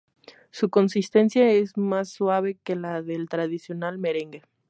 Su 0.49 0.71
consistencia 0.71 1.47
es 1.51 1.77
más 1.77 2.09
suave 2.09 2.57
que 2.63 2.75
la 2.75 3.03
del 3.03 3.29
tradicional 3.29 3.99
merengue. 3.99 4.41